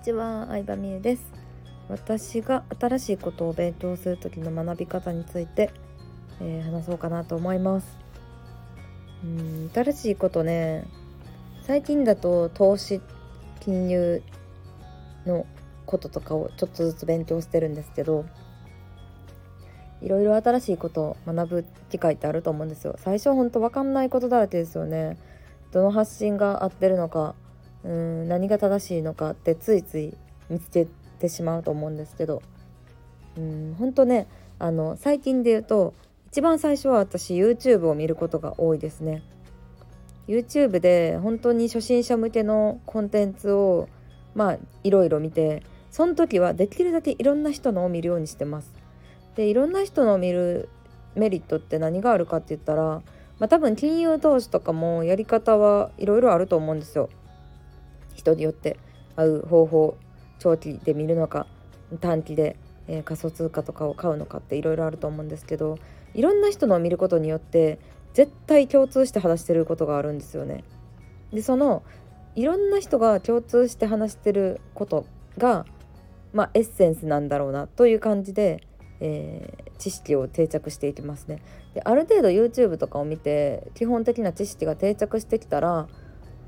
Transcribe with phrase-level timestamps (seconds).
[0.00, 1.22] ちは、相葉美優です。
[1.88, 5.70] 私が新しいことを勉強する時の学び方について、
[6.40, 7.98] えー、話そうかなと思います。
[9.22, 10.84] うん新しいことね
[11.60, 13.02] 最近だと投資
[13.60, 14.22] 金融
[15.26, 15.44] の
[15.84, 18.24] こととかをちょっとずつ勉強してるんですけど
[20.00, 22.94] いろいろ新しいことを学ぶ機会ってあると思うんですよ。
[22.96, 25.18] 最初ほんと分かんないことだらけですよね。
[25.72, 27.34] どの発信が合ってるのか
[27.84, 30.14] うん何が正しいのかってついつい
[30.48, 30.86] 見つけ
[31.18, 32.42] てしまうと思うんですけど。
[33.36, 34.26] うん本当ね
[34.58, 35.94] あの最近で言うと
[36.30, 39.22] 一番最初は私 YouTube を見ることが多いですね。
[40.28, 43.88] YouTube で本当に初心者向けのコンテンツを
[44.34, 48.72] まあいろいろ見てその時はできるだけいろんな人のを見るようにしてます。
[49.34, 50.68] でいろんな人のを見る
[51.16, 53.02] メリットって何があるかって言ったら
[53.38, 57.08] まあ多分金融投資とかもやり方はいろいろあると思うんですよ。
[58.14, 58.78] 人によって
[59.16, 59.96] 合う方法
[60.38, 61.46] 長期で見るのか
[62.00, 62.56] 短期で、
[62.88, 65.78] えー、仮想通貨とかを買うのかっていろいろあると思うんですけど
[66.14, 67.78] いろんな人のを見ることによって
[68.14, 70.64] 絶対共通して話してることがあるんですよね。
[71.32, 71.82] でその
[72.34, 75.06] いろんな人が共通して話してること
[75.38, 75.66] が
[76.32, 78.62] まあエッセンスなんだろうなという感じで、
[79.00, 81.42] えー、知識を定着していきますね。
[81.74, 85.88] である程度 YouTube とかを見て基本的な知識が定着してきたら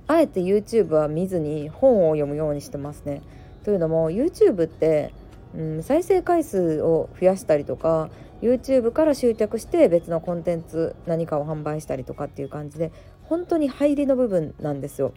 [0.06, 3.22] あえて YouTube は見ずに本を読むようにしてますね。
[3.64, 5.14] というのも YouTube って、
[5.56, 12.91] うん、再生回数を増やしたりとか YouTube から集客して別のコンテンツ何かを販売したりとかっていう感じで
[13.25, 15.12] 本当に入りの部分なんですよ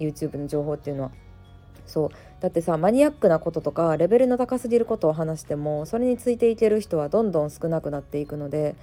[0.00, 1.10] YouTube の情報っていうのは。
[1.86, 8.76] そうだってさマニアックなこととかレベルの高すぎることを話してもそれについていける人はどんどん少なくなっていくので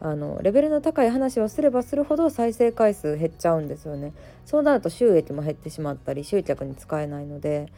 [0.00, 4.12] あのレベルの高い話をすればするほど再生回数減っちゃうんですよね。
[4.44, 7.72] そうなると収益も減ってしまったり集客に使えないので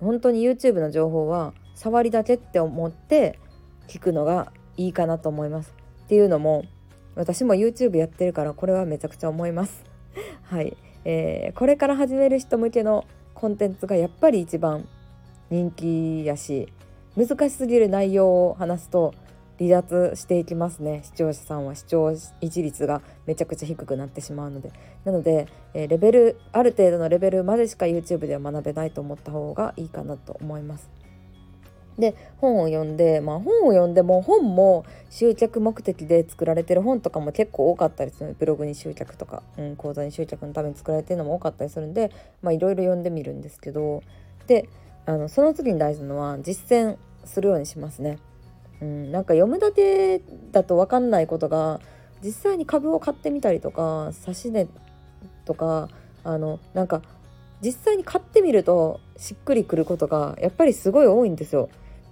[0.00, 3.38] 本当に YouTube の情報は触りだけって思って
[3.86, 5.74] 聞くのがいいかなと思います。
[6.04, 6.64] っていうのも
[7.14, 9.84] 私も YouTube やってるからこれはめちゃくちゃ思います。
[10.44, 13.04] はい、えー、これから始める人向けの
[13.34, 14.88] コンテンツがやっぱり一番
[15.50, 16.72] 人気やし
[17.16, 19.14] 難しすぎる内容を話すと
[19.58, 21.00] 離脱していきますね。
[21.02, 21.74] 視聴者さんは。
[21.74, 24.70] 視聴維持率がめちゃくちゃ低くなってしまうので。
[25.04, 30.88] なので、えー、レベルある程度のレベルまでしか YouTube では学べないと思った方がいいかなと思います。
[31.98, 42.12] で本を読んでまあ本を読んでも本も集客目的で作られてる本とかも結構多かったりするブログに集客とか、うん、講座に集客のために作られてるのも多かったりするんで。
[42.40, 44.02] まあいろいろ読んでみるんですけど。
[44.46, 44.68] で
[45.06, 48.18] あのその次に大事なのは実践するようにしますね。
[48.80, 50.20] うん、なんか読むだけ
[50.52, 51.80] だと分かんないことが
[52.22, 54.68] 実際に株を買ってみたりとか指し値
[55.44, 55.88] とか
[56.24, 57.02] あのなんか
[57.60, 61.68] 実際に買ってみるとしっくりくることがやっぱりすごい多いんですよ。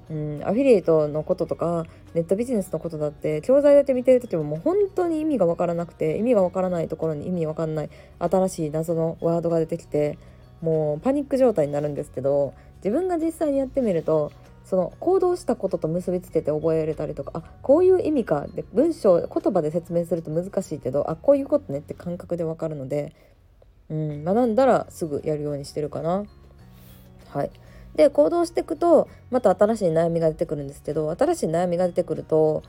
[0.08, 1.84] うん、アフィリエイトのこととか
[2.14, 7.90] ネットビジネスのことだって教材だけ見てる時ももう本当に意味が分からなくて意味が分からないところに意味分かんない
[8.20, 10.16] 新しい謎のワードが出てきて
[10.62, 14.30] もうパニック状態になるんですけど自分が実際にやってみると
[14.66, 23.14] その行動したことと結びつけて覚えられたりとかあこういう意味かで文章言葉で説明すると難しいけどあこういうことねって感覚で分かるので、
[23.88, 26.24] うん、学んだらすぐやるようにしてるかな。
[27.28, 27.50] はい
[27.94, 32.62] で行動していくとまた新しい悩みが出てくるんですけど新しい悩みが出てくると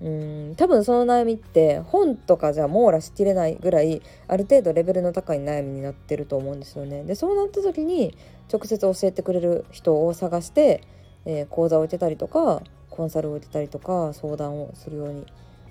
[0.00, 7.02] うん多分その悩みって本とかじゃ網羅しきれないぐらいある程度レベルの高い悩みになってると思うんですよね。
[7.04, 8.16] でそうなった時に
[8.52, 10.82] 直接教えてくれる人を探して、
[11.28, 15.26] えー、講座を受けたりとかコンサルを受けたりとか相談をするように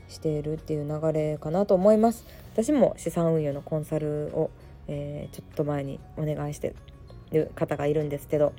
[0.07, 2.25] しているっていう流れかなと思います。
[2.53, 4.51] 私も資産運用のコンサルを、
[4.87, 6.75] えー、ちょっと前にお願いして
[7.31, 8.53] る方がいるんですけど。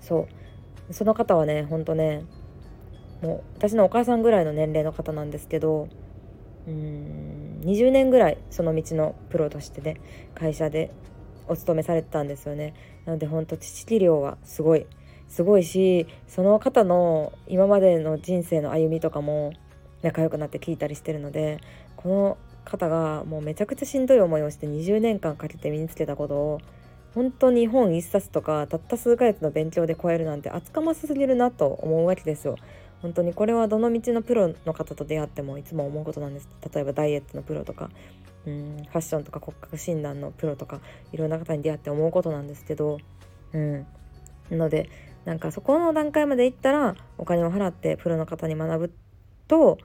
[0.00, 0.26] そ
[0.90, 0.92] う。
[0.92, 2.24] その方はねほんとね
[3.22, 5.88] もう私のお母さんぐらいの年齢の方なんですけど
[6.66, 10.00] うん20年ぐらいその道のプロとしてね
[10.34, 10.92] 会社で
[11.48, 12.74] お勤めされてたんですよね。
[13.04, 14.86] なのでほんと知識量はすごい
[15.28, 19.52] すごいしその方の今までの人生の歩みとかも
[20.02, 21.60] 仲良くなって聞いたりしてるので
[21.96, 26.60] この方がもうめちゃくちゃしんどい思いをして20年間かけて身につけたことを
[27.14, 32.56] 本当に本一冊とかたった数ヶ月の勉強で超えるなんて厚かますぎるなと思うわけですよ。
[33.02, 37.90] 本当にこれはどの道のプロの方と出会ってもいつも思うことなんです例えばダイエットのプロとか
[38.46, 40.80] うんファッションとか骨格診断のプロとか
[41.12, 42.98] いろんな方に出会って思うことなんですけど
[43.52, 43.86] うん
[44.50, 44.88] なので
[45.26, 48.92] なんかそこの段階まで行ったらお金を払ってプロの方に学ぶ
[49.48, 49.76] と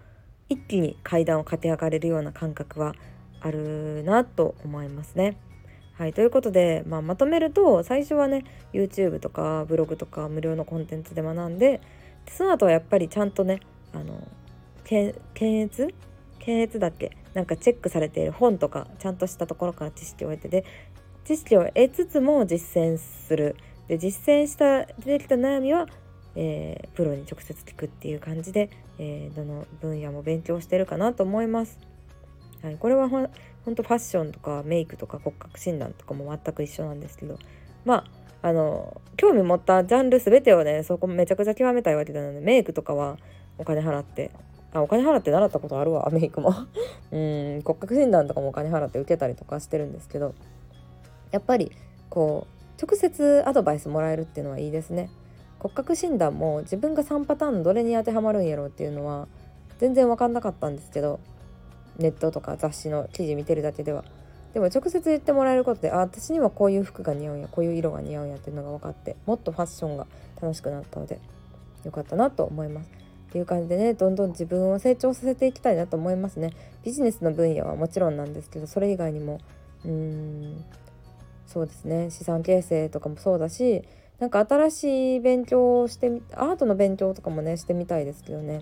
[0.47, 2.93] 一気に階段を駆け上がれるような感覚は
[3.41, 5.37] あるなと思いますね。
[5.97, 11.81] はい、ということで、まあ、まとめると最初はね YouTube とかブログとか無料のコンテンツで学んで
[12.27, 13.59] その後はやっぱりちゃんとね
[13.93, 14.27] あの
[14.83, 15.93] 検閲？
[16.39, 17.17] 検閲だっけ？
[17.33, 20.65] なんかチェックされている本とかちゃんとしたところから知識を得てで
[21.23, 23.55] 知識を得つつも実践する。
[23.91, 25.85] で実践した出てきた悩みは、
[26.37, 31.77] えー、プロに直接聞くっていう感じで、えー、どの分野も勉強してるかなと思います。
[32.63, 33.27] はい、これはほん
[33.75, 37.37] とファッションとかメイクとか骨格診断とかも全く一緒なんですけど
[37.83, 38.05] ま
[38.41, 43.17] ああの興味持ったジャンル全てをねそこめちゃくちゃ極めたいわけなのでメイクとかは
[43.57, 44.31] お金払って
[44.71, 46.53] あお金払って習ったことあるわ メイクも
[47.11, 50.33] うん骨格診断とかもお金払って受けたりとかしてるんですけど
[51.31, 51.73] やっぱり
[52.09, 55.09] こう直接アドバイスもらえるっていうのはいいですね。
[55.59, 59.27] 骨格診断も自分が3パターンどれに当てはまるんやろうっていうのは
[59.77, 61.19] 全然分かんなかったんですけど
[61.97, 64.03] ネットとか雑誌の記事見てるだけでは。
[64.53, 70.07] でも直接言ってもらえることであ私にはこういう服が似合うんやこういう色が似合うんやっていうのが分かってもっとファッションが
[70.41, 71.19] 楽しくなったので
[71.85, 72.89] よかったなと思います。
[73.29, 76.51] っていう感じでねどんどん自分を成長させていきたいなと思いますね。
[76.83, 79.39] ビジネスの分野はもちろんなんですけどそれ以外にも
[79.85, 80.65] うーん
[81.51, 82.09] そうですね。
[82.11, 83.83] 資産形成とかもそうだし
[84.19, 88.61] なんか新しい勉強をしてみアートの勉強とかもねしてみたいですけどね。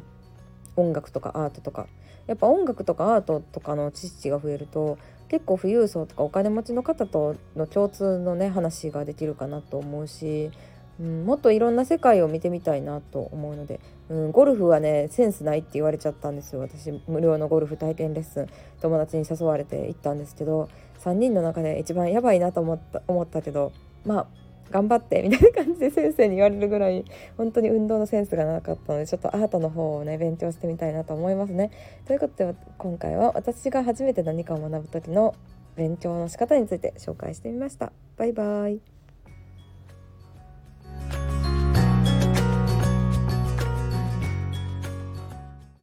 [0.76, 1.88] 音楽とかアートとか。
[2.28, 5.00] やっぱ音楽とかアートとかの知識が増えると
[5.30, 10.52] 結構富裕層とかお金持ちの方との共通のね話ができるかなと思うし
[11.00, 13.80] うん、もっといろんな世界を見てみたいなと思うので、
[14.10, 18.48] うん、ゴルフはねセンスないって言われちゃったんですよ私無料のゴルフ体験レッスン
[18.82, 20.70] 友達に誘われて行ったんですけど
[21.00, 23.72] 3人の中で一番やばいなと思った思ったけど
[24.06, 24.28] まあ
[24.72, 27.06] 頑張ってみたいな感じで先生に言われるぐらい
[27.38, 31.72] 本当に運動のセンスがなかったのでちょっとアートの方をね勉強してみたいなと思いますね。
[32.06, 35.36] ということで今回は私が初めて何かを学ぶ時の
[35.76, 37.92] 勉強の仕方について紹介してみました。
[38.18, 38.99] バイバイ